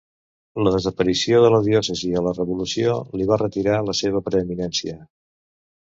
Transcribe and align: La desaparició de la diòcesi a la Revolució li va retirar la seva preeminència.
La 0.67 0.71
desaparició 0.75 1.41
de 1.43 1.51
la 1.57 1.59
diòcesi 1.67 2.11
a 2.21 2.25
la 2.29 2.33
Revolució 2.39 2.97
li 3.21 3.31
va 3.35 3.41
retirar 3.45 3.79
la 3.93 3.99
seva 4.05 4.27
preeminència. 4.31 5.03